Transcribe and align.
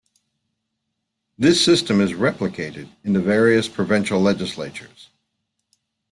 This 1.37 1.63
system 1.63 2.01
is 2.01 2.13
replicated 2.13 2.89
in 3.03 3.13
the 3.13 3.19
various 3.21 3.67
provincial 3.69 4.19
legislatures. 4.19 5.11